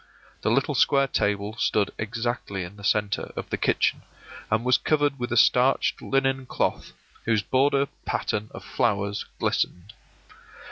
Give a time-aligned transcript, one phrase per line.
[0.41, 4.01] The little square table stood exactly in the centre of the kitchen,
[4.49, 6.93] and was covered with a starched linen cloth
[7.25, 9.93] whose border pattern of flowers glistened.